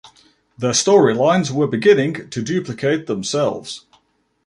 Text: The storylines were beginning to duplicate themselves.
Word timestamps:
The 0.57 0.71
storylines 0.71 1.51
were 1.51 1.67
beginning 1.67 2.31
to 2.31 2.41
duplicate 2.41 3.05
themselves. 3.05 3.85